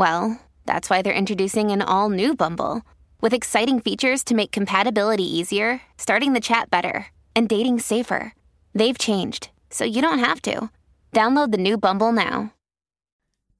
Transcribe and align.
Well, 0.00 0.40
that's 0.66 0.88
why 0.88 1.02
they're 1.02 1.12
introducing 1.12 1.70
an 1.70 1.82
all 1.82 2.08
new 2.08 2.34
Bumble 2.34 2.82
with 3.20 3.34
exciting 3.34 3.80
features 3.80 4.24
to 4.24 4.34
make 4.34 4.50
compatibility 4.50 5.24
easier, 5.24 5.82
starting 5.98 6.32
the 6.32 6.40
chat 6.40 6.70
better, 6.70 7.06
and 7.36 7.48
dating 7.48 7.78
safer. 7.78 8.32
They've 8.74 8.96
changed, 8.98 9.50
so 9.68 9.84
you 9.84 10.00
don't 10.00 10.24
have 10.24 10.40
to. 10.42 10.70
Download 11.12 11.52
the 11.52 11.58
new 11.58 11.76
Bumble 11.76 12.12
now. 12.12 12.52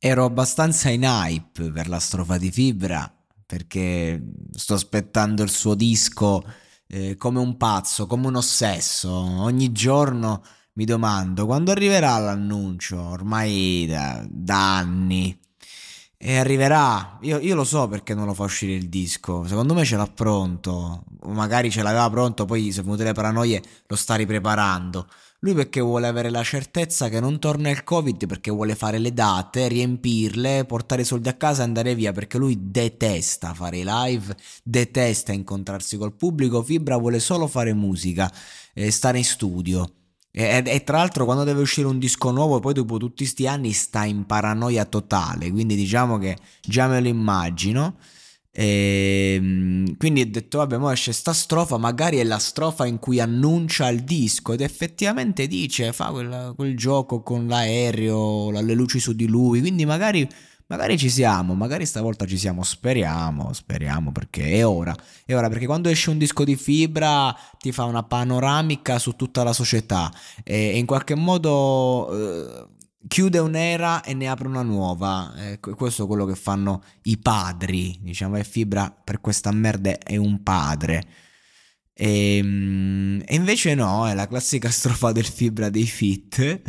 Ero 0.03 0.25
abbastanza 0.25 0.89
in 0.89 1.03
hype 1.03 1.71
per 1.73 1.87
la 1.87 1.99
strofa 1.99 2.39
di 2.39 2.51
Fibra 2.51 3.13
perché 3.45 4.23
sto 4.53 4.75
aspettando 4.75 5.43
il 5.43 5.51
suo 5.51 5.75
disco 5.75 6.43
eh, 6.87 7.17
come 7.17 7.41
un 7.41 7.57
pazzo, 7.57 8.07
come 8.07 8.29
un 8.29 8.37
ossesso. 8.37 9.11
Ogni 9.11 9.73
giorno 9.73 10.43
mi 10.75 10.85
domando 10.85 11.47
quando 11.47 11.73
arriverà 11.73 12.17
l'annuncio, 12.19 13.01
ormai 13.01 13.87
da, 13.89 14.25
da 14.29 14.79
anni. 14.79 15.37
E 16.23 16.37
arriverà, 16.37 17.17
io, 17.23 17.39
io, 17.39 17.55
lo 17.55 17.65
so 17.65 17.89
perché 17.89 18.13
non 18.13 18.27
lo 18.27 18.35
fa 18.35 18.43
uscire 18.43 18.75
il 18.75 18.91
disco, 18.91 19.47
secondo 19.47 19.73
me 19.73 19.87
ce 19.87 19.97
l'ha 19.97 20.07
pronto, 20.07 21.05
magari 21.25 21.71
ce 21.71 21.83
l'aveva 21.83 22.11
pronto, 22.11 22.45
poi 22.45 22.71
se 22.73 22.83
venute 22.83 23.05
le 23.05 23.15
paranoie 23.15 23.63
lo 23.87 23.97
sta 23.97 24.17
ripreparando. 24.17 25.07
Lui 25.39 25.55
perché 25.55 25.81
vuole 25.81 26.07
avere 26.07 26.29
la 26.29 26.43
certezza 26.43 27.09
che 27.09 27.21
non 27.21 27.39
torna 27.39 27.71
il 27.71 27.85
Covid, 27.85 28.27
perché 28.27 28.51
vuole 28.51 28.75
fare 28.75 28.99
le 28.99 29.15
date, 29.15 29.67
riempirle, 29.69 30.67
portare 30.67 31.01
i 31.01 31.07
soldi 31.07 31.31
a 31.31 31.35
casa 31.39 31.63
e 31.63 31.65
andare 31.65 31.95
via, 31.95 32.13
perché 32.13 32.37
lui 32.37 32.71
detesta 32.71 33.55
fare 33.55 33.79
i 33.79 33.85
live, 33.87 34.37
detesta 34.63 35.33
incontrarsi 35.33 35.97
col 35.97 36.13
pubblico, 36.13 36.63
Fibra 36.63 36.99
vuole 36.99 37.19
solo 37.19 37.47
fare 37.47 37.73
musica, 37.73 38.31
e 38.75 38.91
stare 38.91 39.17
in 39.17 39.25
studio. 39.25 40.00
E, 40.33 40.63
e, 40.65 40.85
tra 40.85 40.99
l'altro 40.99 41.25
quando 41.25 41.43
deve 41.43 41.61
uscire 41.61 41.89
un 41.89 41.99
disco 41.99 42.31
nuovo 42.31 42.61
poi 42.61 42.73
dopo 42.73 42.99
tutti 42.99 43.25
questi 43.25 43.49
anni 43.49 43.73
sta 43.73 44.05
in 44.05 44.27
paranoia 44.27 44.85
totale, 44.85 45.51
quindi 45.51 45.75
diciamo 45.75 46.19
che 46.19 46.37
già 46.63 46.87
me 46.87 47.01
lo 47.01 47.09
immagino. 47.09 47.97
E, 48.53 49.35
ehm, 49.37 49.97
quindi 49.97 50.23
ho 50.23 50.27
detto 50.29 50.59
vabbè 50.59 50.77
mo 50.77 50.91
esce 50.91 51.13
sta 51.13 51.33
strofa 51.33 51.79
magari 51.79 52.17
è 52.17 52.25
la 52.25 52.39
strofa 52.39 52.85
in 52.85 52.99
cui 52.99 53.21
annuncia 53.21 53.89
il 53.89 54.03
disco 54.03 54.53
ed 54.53 54.61
effettivamente 54.61 55.47
dice 55.47 55.93
fa 55.93 56.11
quel, 56.11 56.53
quel 56.57 56.77
gioco 56.77 57.23
con 57.23 57.47
l'aereo 57.47 58.51
le 58.51 58.75
luci 58.75 58.99
su 58.99 59.13
di 59.13 59.29
lui 59.29 59.61
quindi 59.61 59.85
magari 59.87 60.29
Magari 60.71 60.97
ci 60.97 61.11
siamo, 61.11 61.55
magari 61.55 61.85
stavolta 61.85 62.27
ci 62.27 62.39
siamo, 62.39 62.63
speriamo, 62.63 63.53
speriamo 63.53 64.13
perché 64.13 64.53
è 64.53 64.65
ora. 64.65 64.95
È 65.25 65.35
ora 65.35 65.49
perché 65.49 65.67
quando 65.67 65.89
esce 65.89 66.11
un 66.11 66.19
disco 66.19 66.45
di 66.45 66.55
fibra 66.55 67.37
ti 67.59 67.73
fa 67.73 67.83
una 67.83 68.05
panoramica 68.05 69.01
su 69.01 69.17
tutta 69.17 69.43
la 69.43 69.53
società 69.53 70.13
e, 70.45 70.79
in 70.79 70.87
qualche 70.87 71.17
modo 71.17 72.09
eh, 72.13 72.67
chiude 73.09 73.41
un'era 73.41 74.03
e 74.03 74.15
ne 74.15 74.29
apre 74.29 74.47
una 74.47 74.63
nuova. 74.63 75.35
Eh, 75.37 75.59
questo 75.59 76.05
è 76.05 76.07
quello 76.07 76.25
che 76.25 76.37
fanno 76.37 76.85
i 77.03 77.19
padri, 77.19 77.99
diciamo, 78.01 78.37
e 78.37 78.45
fibra 78.45 78.93
per 78.93 79.21
questa 79.21 79.51
merda 79.51 79.99
è 79.99 80.15
un 80.15 80.41
padre. 80.45 81.05
E, 82.03 82.37
ehm, 82.39 83.23
e, 83.27 83.35
invece 83.35 83.75
no, 83.75 84.09
è 84.09 84.15
la 84.15 84.27
classica 84.27 84.71
strofa 84.73 85.13
del 85.13 85.27
fibra 85.27 85.69
dei 85.69 85.85
fit, 85.85 86.63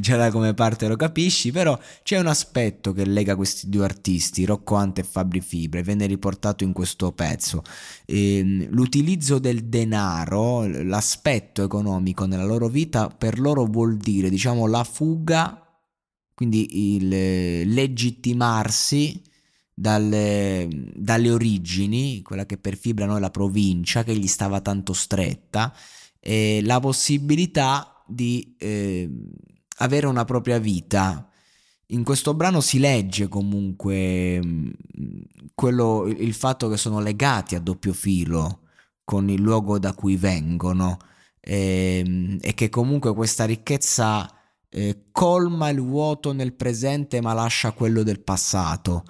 già 0.00 0.16
da 0.16 0.32
come 0.32 0.52
parte 0.52 0.88
lo 0.88 0.96
capisci, 0.96 1.52
però 1.52 1.78
c'è 2.02 2.18
un 2.18 2.26
aspetto 2.26 2.92
che 2.92 3.04
lega 3.04 3.36
questi 3.36 3.68
due 3.68 3.84
artisti, 3.84 4.44
Rocco 4.44 4.74
Ante 4.74 5.02
e 5.02 5.04
Fabri 5.04 5.40
Fibra, 5.40 5.78
e 5.78 5.84
viene 5.84 6.06
riportato 6.06 6.64
in 6.64 6.72
questo 6.72 7.12
pezzo. 7.12 7.62
E, 8.04 8.38
ehm, 8.38 8.66
l'utilizzo 8.70 9.38
del 9.38 9.66
denaro, 9.66 10.66
l'aspetto 10.66 11.62
economico 11.62 12.26
nella 12.26 12.44
loro 12.44 12.66
vita, 12.68 13.08
per 13.08 13.38
loro 13.38 13.66
vuol 13.66 13.96
dire, 13.96 14.28
diciamo, 14.28 14.66
la 14.66 14.82
fuga, 14.82 15.60
quindi 16.34 16.96
il 16.96 17.08
legittimarsi 17.72 19.22
dalle, 19.74 20.68
dalle, 20.94 21.30
origini, 21.30 22.22
quella 22.22 22.46
che 22.46 22.56
per 22.56 22.76
Fibra 22.76 23.06
noi 23.06 23.20
la 23.20 23.30
provincia, 23.30 24.04
che 24.04 24.16
gli 24.16 24.26
stava 24.26 24.60
tanto 24.60 24.92
stretta, 24.92 25.74
e 26.20 26.60
la 26.62 26.80
possibilità 26.80 28.02
di 28.06 28.54
eh, 28.58 29.10
avere 29.78 30.06
una 30.06 30.24
propria 30.24 30.58
vita. 30.58 31.28
In 31.88 32.04
questo 32.04 32.34
brano 32.34 32.60
si 32.60 32.78
legge 32.78 33.28
comunque 33.28 34.40
mm, 34.42 34.70
quello, 35.54 36.06
il 36.06 36.34
fatto 36.34 36.68
che 36.68 36.76
sono 36.76 37.00
legati 37.00 37.54
a 37.54 37.60
doppio 37.60 37.92
filo 37.92 38.60
con 39.04 39.28
il 39.28 39.40
luogo 39.40 39.78
da 39.78 39.92
cui 39.92 40.16
vengono 40.16 40.96
e, 41.40 42.02
ehm, 42.04 42.38
e 42.40 42.54
che 42.54 42.70
comunque 42.70 43.14
questa 43.14 43.44
ricchezza 43.44 44.28
eh, 44.70 45.04
colma 45.12 45.68
il 45.68 45.80
vuoto 45.80 46.32
nel 46.32 46.54
presente 46.54 47.20
ma 47.20 47.34
lascia 47.34 47.72
quello 47.72 48.02
del 48.02 48.20
passato. 48.20 49.04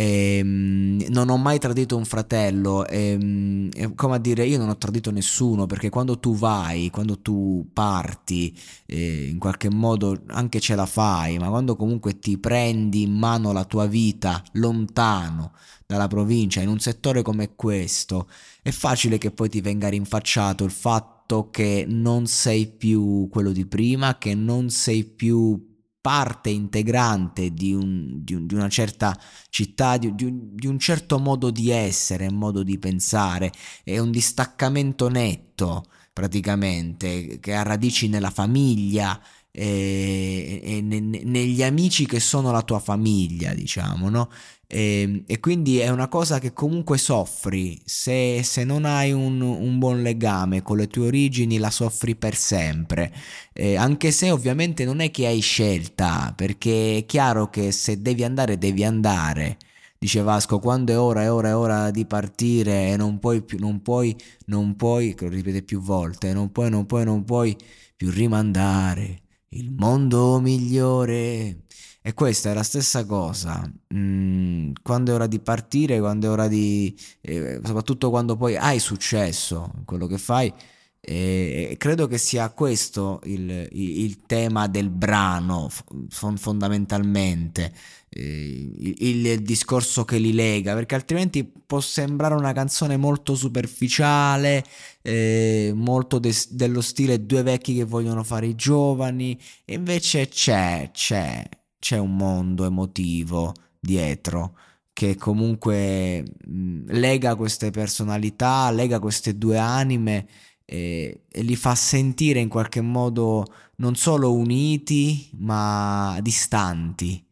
Ehm, 0.00 1.06
non 1.08 1.28
ho 1.28 1.36
mai 1.36 1.58
tradito 1.58 1.96
un 1.96 2.04
fratello, 2.04 2.86
ehm, 2.86 3.94
come 3.96 4.14
a 4.14 4.18
dire, 4.18 4.46
io 4.46 4.56
non 4.56 4.68
ho 4.68 4.78
tradito 4.78 5.10
nessuno 5.10 5.66
perché 5.66 5.88
quando 5.88 6.20
tu 6.20 6.36
vai, 6.36 6.88
quando 6.90 7.18
tu 7.18 7.66
parti, 7.72 8.56
eh, 8.86 9.26
in 9.28 9.38
qualche 9.38 9.68
modo 9.68 10.22
anche 10.28 10.60
ce 10.60 10.76
la 10.76 10.86
fai, 10.86 11.38
ma 11.38 11.48
quando 11.48 11.74
comunque 11.74 12.20
ti 12.20 12.38
prendi 12.38 13.02
in 13.02 13.12
mano 13.12 13.50
la 13.50 13.64
tua 13.64 13.86
vita 13.86 14.40
lontano 14.52 15.50
dalla 15.84 16.06
provincia, 16.06 16.60
in 16.60 16.68
un 16.68 16.78
settore 16.78 17.22
come 17.22 17.56
questo, 17.56 18.28
è 18.62 18.70
facile 18.70 19.18
che 19.18 19.32
poi 19.32 19.48
ti 19.48 19.60
venga 19.60 19.88
rinfacciato 19.88 20.62
il 20.62 20.70
fatto 20.70 21.50
che 21.50 21.84
non 21.88 22.26
sei 22.26 22.68
più 22.68 23.28
quello 23.30 23.50
di 23.50 23.66
prima, 23.66 24.16
che 24.16 24.36
non 24.36 24.70
sei 24.70 25.02
più 25.04 25.67
parte 26.08 26.48
integrante 26.48 27.52
di, 27.52 27.74
un, 27.74 28.24
di, 28.24 28.32
un, 28.32 28.46
di 28.46 28.54
una 28.54 28.70
certa 28.70 29.14
città, 29.50 29.98
di 29.98 30.06
un, 30.06 30.54
di 30.54 30.66
un, 30.66 30.78
certo 30.78 31.18
modo 31.18 31.50
di 31.50 31.68
essere, 31.68 32.30
modo 32.30 32.62
di 32.62 32.78
pensare, 32.78 33.52
è 33.84 33.98
un 33.98 34.10
distaccamento 34.10 35.10
netto 35.10 35.84
praticamente 36.10 37.38
che 37.40 37.54
ha 37.54 37.62
radici 37.62 38.08
nella 38.08 38.30
famiglia 38.30 39.20
e, 39.50 40.60
e 40.64 40.80
ne, 40.80 40.98
negli 40.98 41.62
amici 41.62 42.06
che 42.06 42.20
sono 42.20 42.52
la 42.52 42.62
tua 42.62 42.78
famiglia, 42.78 43.52
diciamo, 43.52 44.08
no? 44.08 44.30
E, 44.70 45.00
ehm, 45.00 45.22
e, 45.26 45.40
quindi 45.40 45.78
è 45.78 45.88
una 45.88 46.08
cosa 46.08 46.38
che 46.38 46.52
comunque 46.52 46.98
soffri, 46.98 47.80
se, 47.84 48.42
se 48.42 48.64
non 48.64 48.84
hai 48.84 49.12
un, 49.12 49.40
un, 49.40 49.78
buon 49.78 50.02
legame 50.02 50.62
con 50.62 50.76
le 50.76 50.88
tue 50.88 51.06
origini 51.06 51.58
la 51.58 51.70
soffri 51.70 52.14
per 52.16 52.34
sempre, 52.36 53.12
eh, 53.54 53.76
anche 53.76 54.10
se 54.10 54.30
ovviamente 54.30 54.84
non 54.84 55.00
è 55.00 55.10
che 55.10 55.26
hai 55.26 55.40
scelta, 55.40 56.32
perché 56.36 56.98
è 56.98 57.06
chiaro 57.06 57.48
che 57.50 57.72
se 57.72 58.02
devi 58.02 58.24
andare 58.24 58.58
devi 58.58 58.84
andare. 58.84 59.56
Dice 59.98 60.22
Vasco, 60.22 60.60
quando 60.60 60.92
è 60.92 60.98
ora, 60.98 61.22
è 61.22 61.32
ora, 61.32 61.48
è 61.48 61.56
ora 61.56 61.90
di 61.90 62.06
partire 62.06 62.90
e 62.92 62.96
non 62.96 63.18
puoi 63.18 63.42
più, 63.42 63.58
non 63.58 63.82
puoi, 63.82 64.14
non 64.46 64.76
puoi, 64.76 65.14
che 65.14 65.24
lo 65.24 65.30
ripete 65.30 65.62
più 65.62 65.80
volte, 65.80 66.32
non 66.32 66.52
puoi, 66.52 66.70
non 66.70 66.86
puoi, 66.86 67.04
non 67.04 67.24
puoi 67.24 67.56
più 67.96 68.10
rimandare 68.10 69.22
il 69.50 69.70
mondo 69.72 70.40
migliore 70.40 71.62
e 72.00 72.14
questa 72.14 72.50
è 72.50 72.54
la 72.54 72.62
stessa 72.62 73.04
cosa. 73.04 73.70
Mm, 73.94 74.72
quando 74.82 75.12
è 75.12 75.14
ora 75.14 75.26
di 75.26 75.40
partire, 75.40 75.98
quando 75.98 76.26
è 76.28 76.30
ora 76.30 76.48
di... 76.48 76.96
Eh, 77.20 77.60
soprattutto 77.62 78.10
quando 78.10 78.36
poi 78.36 78.56
hai 78.56 78.78
successo 78.78 79.72
in 79.76 79.84
quello 79.84 80.06
che 80.06 80.18
fai, 80.18 80.52
eh, 81.00 81.76
credo 81.78 82.06
che 82.06 82.18
sia 82.18 82.50
questo 82.50 83.20
il, 83.24 83.68
il, 83.72 84.20
tema 84.26 84.66
del 84.66 84.90
brano 84.90 85.70
fondamentalmente. 86.08 87.72
il, 88.10 88.94
il, 88.98 89.42
discorso 89.42 90.04
che 90.04 90.18
li 90.18 90.32
lega, 90.32 90.74
perché 90.74 90.94
altrimenti 90.96 91.44
può 91.44 91.80
sembrare 91.80 92.34
una 92.34 92.52
canzone 92.52 92.96
molto 92.96 93.34
superficiale, 93.34 94.64
eh, 95.02 95.72
molto 95.74 96.18
de- 96.18 96.34
dello 96.50 96.80
stile 96.80 97.24
due 97.24 97.42
vecchi 97.42 97.74
che 97.74 97.84
vogliono 97.84 98.24
fare 98.24 98.46
i 98.46 98.54
giovani, 98.54 99.38
e 99.64 99.74
invece 99.74 100.28
c'è, 100.28 100.90
c'è, 100.92 101.48
c'è 101.78 101.98
un 101.98 102.16
mondo 102.16 102.64
emotivo 102.64 103.54
dietro 103.80 104.56
che 104.92 105.14
comunque 105.14 106.24
mh, 106.44 106.86
lega 106.88 107.36
queste 107.36 107.70
personalità, 107.70 108.68
lega 108.72 108.98
queste 108.98 109.38
due 109.38 109.56
anime 109.56 110.26
e, 110.70 111.22
e 111.26 111.42
li 111.42 111.56
fa 111.56 111.74
sentire 111.74 112.40
in 112.40 112.48
qualche 112.48 112.82
modo 112.82 113.46
non 113.76 113.96
solo 113.96 114.34
uniti 114.34 115.30
ma 115.38 116.18
distanti. 116.20 117.24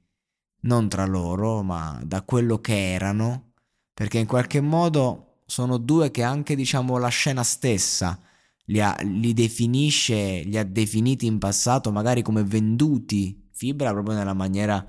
Non 0.61 0.89
tra 0.89 1.05
loro, 1.05 1.63
ma 1.63 2.01
da 2.03 2.23
quello 2.23 2.61
che 2.61 2.93
erano, 2.93 3.53
perché 3.93 4.19
in 4.19 4.27
qualche 4.27 4.61
modo 4.61 5.43
sono 5.45 5.77
due 5.77 6.11
che 6.11 6.23
anche 6.23 6.57
diciamo 6.57 6.97
la 6.97 7.09
scena 7.09 7.43
stessa 7.43 8.19
li, 8.67 8.81
ha, 8.81 8.97
li 9.03 9.33
definisce, 9.33 10.43
li 10.45 10.57
ha 10.57 10.65
definiti 10.65 11.27
in 11.27 11.39
passato 11.39 11.93
magari 11.93 12.23
come 12.23 12.43
venduti, 12.43 13.45
Fibra 13.53 13.93
proprio 13.93 14.17
nella 14.17 14.35
maniera 14.35 14.85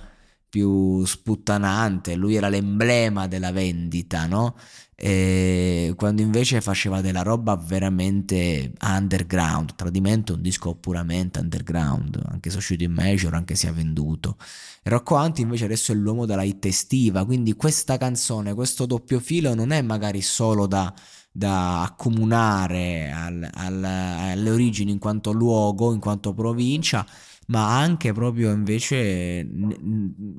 più 0.49 1.05
sputtanante, 1.05 2.15
lui 2.15 2.35
era 2.35 2.49
l'emblema 2.49 3.27
della 3.27 3.51
vendita, 3.51 4.25
no? 4.25 4.55
E 4.99 5.93
quando 5.95 6.23
invece 6.23 6.59
faceva 6.59 7.01
della 7.01 7.21
roba 7.21 7.55
veramente 7.55 8.73
underground, 8.81 9.75
Tradimento 9.75 10.33
è 10.33 10.35
un 10.37 10.41
disco 10.41 10.73
puramente 10.75 11.39
underground, 11.39 12.19
anche 12.29 12.49
se 12.49 12.55
è 12.55 12.59
uscito 12.59 12.83
in 12.83 12.93
major, 12.93 13.33
anche 13.35 13.53
se 13.55 13.67
ha 13.67 13.71
venduto. 13.71 14.37
Rocco 14.83 15.15
Anti 15.15 15.41
invece 15.41 15.65
adesso 15.65 15.91
è 15.91 15.95
l'uomo 15.95 16.25
della 16.25 16.43
hit 16.43 16.65
estiva, 16.65 17.25
quindi 17.25 17.53
questa 17.53 17.97
canzone, 17.97 18.55
questo 18.55 18.87
doppio 18.87 19.19
filo 19.19 19.53
non 19.53 19.71
è 19.71 19.81
magari 19.83 20.21
solo 20.21 20.65
da, 20.65 20.91
da 21.31 21.83
accomunare 21.83 23.11
al, 23.11 23.47
al, 23.53 23.83
alle 23.83 24.49
origini 24.49 24.91
in 24.91 24.99
quanto 24.99 25.31
luogo, 25.31 25.93
in 25.93 25.99
quanto 25.99 26.33
provincia, 26.33 27.05
ma 27.47 27.77
anche 27.79 28.13
proprio 28.13 28.51
invece 28.51 29.47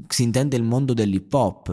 si 0.08 0.22
intende 0.22 0.56
il 0.56 0.62
mondo 0.62 0.94
dell'hip 0.94 1.32
hop, 1.32 1.68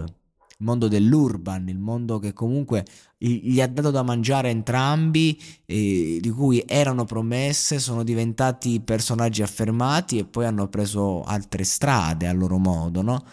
il 0.57 0.65
mondo 0.65 0.87
dell'urban, 0.87 1.67
il 1.67 1.79
mondo 1.79 2.19
che 2.19 2.31
comunque 2.31 2.85
gli 3.17 3.59
ha 3.59 3.67
dato 3.67 3.91
da 3.91 4.03
mangiare 4.03 4.49
entrambi, 4.49 5.41
eh, 5.65 6.19
di 6.21 6.29
cui 6.29 6.63
erano 6.65 7.03
promesse, 7.05 7.79
sono 7.79 8.03
diventati 8.03 8.79
personaggi 8.79 9.41
affermati 9.41 10.17
e 10.17 10.25
poi 10.25 10.45
hanno 10.45 10.67
preso 10.67 11.23
altre 11.23 11.63
strade 11.63 12.27
a 12.27 12.33
loro 12.33 12.57
modo, 12.57 13.01
no? 13.01 13.25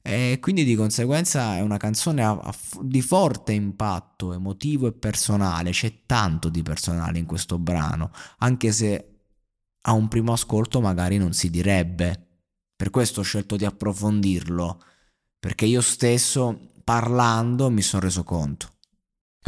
E 0.00 0.38
quindi 0.40 0.64
di 0.64 0.76
conseguenza 0.76 1.56
è 1.56 1.60
una 1.60 1.76
canzone 1.76 2.24
a, 2.24 2.30
a, 2.30 2.54
di 2.82 3.02
forte 3.02 3.52
impatto 3.52 4.32
emotivo 4.32 4.86
e 4.86 4.92
personale, 4.92 5.70
c'è 5.70 6.04
tanto 6.06 6.48
di 6.48 6.62
personale 6.62 7.18
in 7.18 7.26
questo 7.26 7.58
brano, 7.58 8.10
anche 8.38 8.70
se 8.72 9.17
a 9.82 9.92
un 9.92 10.08
primo 10.08 10.32
ascolto 10.32 10.80
magari 10.80 11.18
non 11.18 11.32
si 11.32 11.50
direbbe. 11.50 12.26
Per 12.76 12.90
questo 12.90 13.20
ho 13.20 13.24
scelto 13.24 13.56
di 13.56 13.64
approfondirlo, 13.64 14.82
perché 15.38 15.64
io 15.66 15.80
stesso 15.80 16.70
parlando 16.84 17.70
mi 17.70 17.82
sono 17.82 18.02
reso 18.02 18.22
conto. 18.22 18.68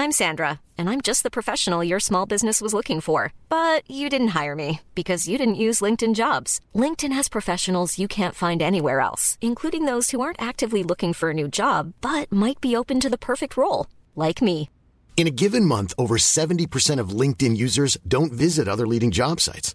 I'm 0.00 0.12
Sandra, 0.12 0.60
and 0.78 0.88
I'm 0.88 1.02
just 1.02 1.24
the 1.24 1.30
professional 1.30 1.84
your 1.84 2.00
small 2.00 2.24
business 2.24 2.62
was 2.62 2.72
looking 2.72 3.02
for. 3.02 3.34
But 3.50 3.82
you 3.86 4.08
didn't 4.08 4.28
hire 4.28 4.56
me 4.56 4.80
because 4.94 5.28
you 5.28 5.36
didn't 5.36 5.60
use 5.60 5.82
LinkedIn 5.82 6.14
jobs. 6.14 6.58
LinkedIn 6.74 7.12
has 7.12 7.28
professionals 7.28 7.98
you 7.98 8.08
can't 8.08 8.34
find 8.34 8.62
anywhere 8.62 9.00
else, 9.00 9.36
including 9.42 9.84
those 9.84 10.10
who 10.10 10.22
aren't 10.22 10.40
actively 10.40 10.82
looking 10.82 11.12
for 11.12 11.30
a 11.30 11.34
new 11.34 11.48
job 11.48 11.92
but 12.00 12.32
might 12.32 12.62
be 12.62 12.74
open 12.74 12.98
to 13.00 13.10
the 13.10 13.18
perfect 13.18 13.58
role, 13.58 13.86
like 14.16 14.40
me. 14.40 14.70
In 15.18 15.26
a 15.26 15.30
given 15.42 15.66
month, 15.66 15.92
over 15.98 16.16
70% 16.16 16.98
of 16.98 17.10
LinkedIn 17.10 17.56
users 17.58 17.98
don't 18.08 18.32
visit 18.32 18.68
other 18.68 18.86
leading 18.86 19.10
job 19.10 19.38
sites. 19.38 19.74